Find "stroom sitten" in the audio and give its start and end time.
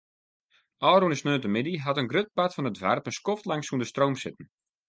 3.91-4.45